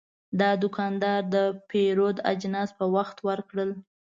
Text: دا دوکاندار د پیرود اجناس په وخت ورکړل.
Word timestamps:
دا 0.39 0.49
دوکاندار 0.63 1.21
د 1.35 1.35
پیرود 1.69 2.17
اجناس 2.31 2.69
په 2.79 2.85
وخت 2.95 3.17
ورکړل. 3.27 3.69